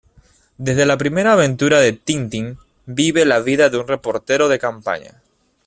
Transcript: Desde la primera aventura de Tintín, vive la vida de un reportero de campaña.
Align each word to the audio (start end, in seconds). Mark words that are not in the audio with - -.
Desde 0.57 0.87
la 0.87 0.97
primera 0.97 1.33
aventura 1.33 1.79
de 1.79 1.93
Tintín, 1.93 2.57
vive 2.87 3.23
la 3.23 3.39
vida 3.39 3.69
de 3.69 3.77
un 3.77 3.87
reportero 3.87 4.47
de 4.49 4.57
campaña. 4.57 5.21